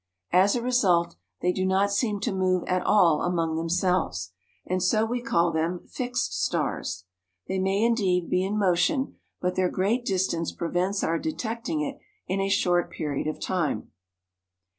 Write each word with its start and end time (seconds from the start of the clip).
As 0.33 0.55
a 0.55 0.63
result, 0.63 1.15
they 1.43 1.51
do 1.51 1.63
not 1.63 1.91
seem 1.91 2.19
to 2.21 2.31
move 2.33 2.63
at 2.65 2.81
all 2.81 3.21
among 3.21 3.55
themselves, 3.55 4.31
and 4.65 4.81
so 4.81 5.05
we 5.05 5.21
call 5.21 5.51
them 5.51 5.85
fixed 5.87 6.41
stars: 6.43 7.03
they 7.47 7.59
may, 7.59 7.83
indeed, 7.83 8.27
be 8.27 8.43
in 8.43 8.57
motion, 8.57 9.17
but 9.41 9.53
their 9.55 9.69
great 9.69 10.03
distance 10.03 10.51
prevents 10.51 11.03
our 11.03 11.19
detecting 11.19 11.81
it 11.81 11.99
in 12.25 12.41
a 12.41 12.49
short 12.49 12.89
period 12.89 13.27
of 13.27 13.39
time. 13.39 13.91